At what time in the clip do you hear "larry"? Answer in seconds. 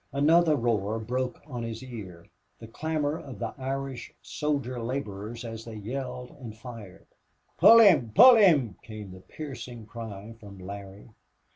10.57-11.09